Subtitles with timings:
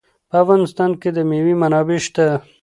[0.29, 2.25] په افغانستان کې د مېوې منابع شته.